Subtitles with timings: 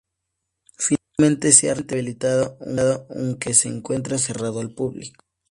[0.79, 2.57] Finalmente se ha rehabilitado,
[3.15, 5.25] aunque se encuentra cerrado al público.